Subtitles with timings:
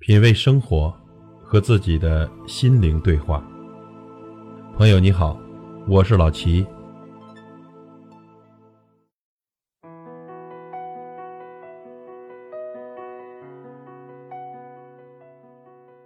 [0.00, 0.90] 品味生活，
[1.42, 3.44] 和自己的心灵对话。
[4.74, 5.38] 朋友你好，
[5.86, 6.66] 我是老齐。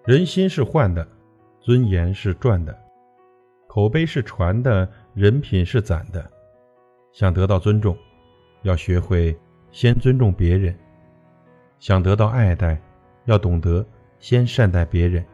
[0.05, 1.07] 人心是换的，
[1.61, 2.77] 尊严是赚的，
[3.69, 6.29] 口碑是传的，人品是攒的。
[7.13, 7.97] 想得到尊重，
[8.63, 9.39] 要学会
[9.71, 10.75] 先尊重别人；
[11.79, 12.77] 想得到爱戴，
[13.25, 13.85] 要懂得
[14.19, 15.25] 先善待别人。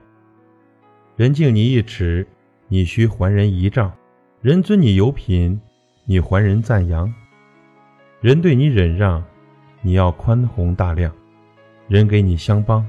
[1.17, 2.27] 人敬你一尺，
[2.69, 3.91] 你需还人一丈；
[4.41, 5.61] 人尊你有品，
[6.05, 7.13] 你还人赞扬；
[8.21, 9.23] 人对你忍让，
[9.83, 11.11] 你要宽宏大量；
[11.89, 12.87] 人给你相帮，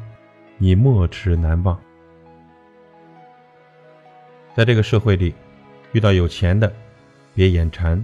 [0.58, 1.78] 你莫齿难忘。
[4.54, 5.34] 在这个社会里，
[5.94, 6.72] 遇到有钱的，
[7.34, 8.02] 别眼馋；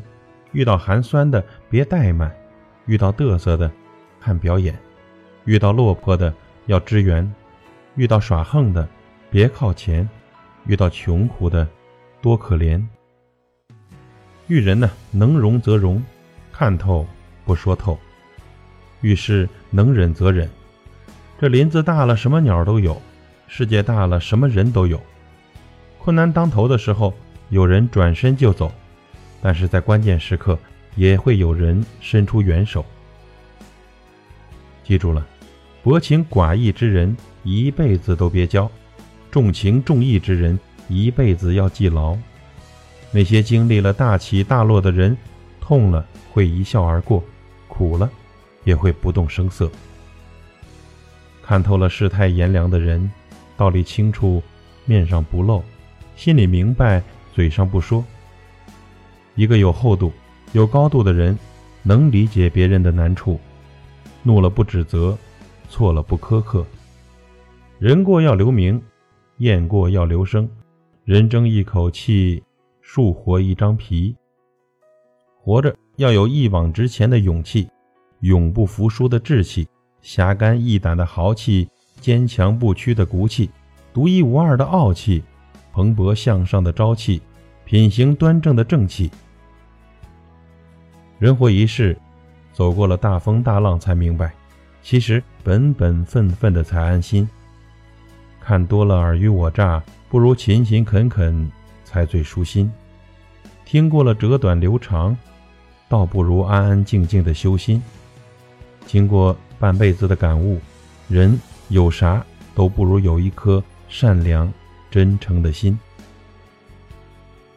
[0.51, 2.29] 遇到寒酸的，别怠慢；
[2.85, 3.71] 遇到嘚瑟的，
[4.19, 4.73] 看表演；
[5.45, 6.33] 遇到落魄的，
[6.67, 7.25] 要支援；
[7.95, 8.87] 遇到耍横的，
[9.31, 10.07] 别靠前；
[10.65, 11.67] 遇到穷苦的，
[12.21, 12.81] 多可怜。
[14.47, 16.01] 遇人呢，能容则容，
[16.53, 17.05] 看透
[17.43, 17.97] 不说透；
[19.01, 20.49] 遇事能忍则忍。
[21.39, 22.95] 这林子大了，什么鸟都有；
[23.47, 25.01] 世界大了，什么人都有。
[25.99, 27.13] 困难当头的时候，
[27.49, 28.67] 有人转身就走；
[29.41, 30.57] 但是在关键时刻，
[30.95, 32.85] 也会有人伸出援手。
[34.83, 35.27] 记住了，
[35.87, 38.69] 薄情寡义之人一辈子都别交，
[39.31, 42.13] 重情重义之人一辈子要记牢。
[43.09, 45.15] 那些经历了大起大落的人，
[45.61, 47.23] 痛了会一笑而过，
[47.69, 48.11] 苦了
[48.65, 49.71] 也会不动声色。
[51.41, 53.09] 看透了世态炎凉的人，
[53.55, 54.43] 道理清楚，
[54.83, 55.63] 面上不露，
[56.17, 57.01] 心里明白，
[57.33, 58.03] 嘴上不说。
[59.35, 60.11] 一个有厚度、
[60.51, 61.39] 有高度的人，
[61.81, 63.39] 能理解别人的难处，
[64.21, 65.17] 怒了不指责，
[65.69, 66.65] 错了不苛刻。
[67.79, 68.81] 人过要留名，
[69.37, 70.49] 雁过要留声。
[71.03, 72.43] 人争一口气，
[72.81, 74.15] 树活一张皮。
[75.39, 77.69] 活着要有一往直前的勇气，
[78.21, 79.67] 永不服输的志气。
[80.01, 81.69] 侠肝义胆的豪气，
[81.99, 83.49] 坚强不屈的骨气，
[83.93, 85.23] 独一无二的傲气，
[85.71, 87.21] 蓬勃向上的朝气，
[87.65, 89.09] 品行端正的正气。
[91.19, 91.97] 人活一世，
[92.53, 94.33] 走过了大风大浪，才明白，
[94.81, 97.25] 其实本本分分的才安心。
[98.41, 101.49] 看多了尔虞我诈，不如勤勤恳恳
[101.85, 102.69] 才最舒心。
[103.63, 105.15] 听过了折短流长，
[105.87, 107.81] 倒不如安安静静的修心。
[108.85, 109.33] 经过。
[109.59, 110.61] 半辈子的感悟，
[111.09, 114.53] 人有啥都不如有一颗善良、
[114.91, 115.79] 真诚的心。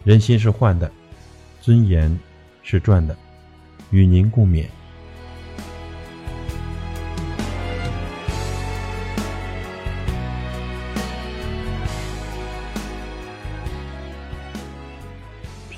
[0.02, 0.90] 人心是换的，
[1.60, 2.18] 尊严
[2.62, 3.14] 是赚的。
[3.90, 4.64] 与您共勉。